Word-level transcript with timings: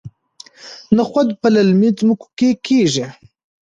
نخود 0.97 1.27
په 1.41 1.47
للمي 1.53 1.89
ځمکو 1.99 2.27
کې 2.37 2.49
کیږي. 2.65 3.05